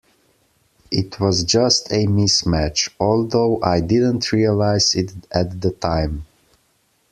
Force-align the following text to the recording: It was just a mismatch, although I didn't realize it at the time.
It 0.89 1.19
was 1.19 1.43
just 1.43 1.91
a 1.91 2.07
mismatch, 2.07 2.89
although 2.99 3.61
I 3.61 3.81
didn't 3.81 4.31
realize 4.31 4.95
it 4.95 5.13
at 5.31 5.61
the 5.61 5.69
time. 5.73 6.25